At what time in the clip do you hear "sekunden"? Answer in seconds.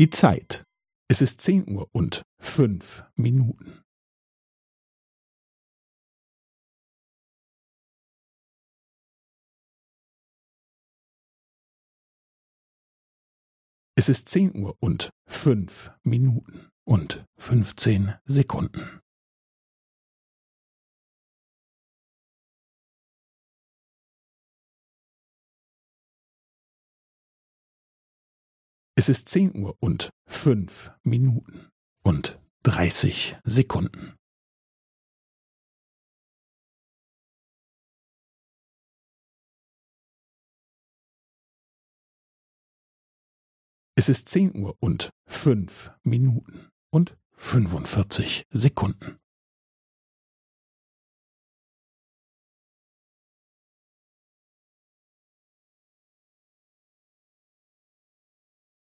18.24-19.02, 33.44-34.14, 48.50-49.19